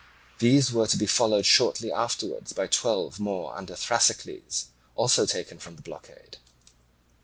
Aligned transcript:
These 0.39 0.73
were 0.73 0.87
to 0.87 0.97
be 0.97 1.05
followed 1.05 1.45
shortly 1.45 1.91
afterwards 1.91 2.53
by 2.53 2.65
twelve 2.65 3.19
more 3.19 3.55
under 3.55 3.75
Thrasycles, 3.75 4.65
also 4.95 5.27
taken 5.27 5.59
from 5.59 5.75
the 5.75 5.83
blockade. 5.83 6.37